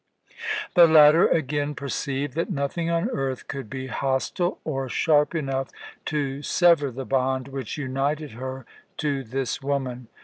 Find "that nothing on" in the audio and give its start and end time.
2.33-3.07